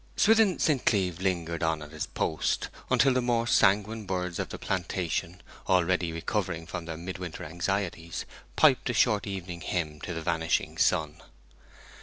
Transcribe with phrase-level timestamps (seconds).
[0.17, 0.83] II Swithin St.
[0.83, 6.11] Cleeve lingered on at his post, until the more sanguine birds of the plantation, already
[6.11, 8.25] recovering from their midwinter anxieties,
[8.55, 11.21] piped a short evening hymn to the vanishing sun.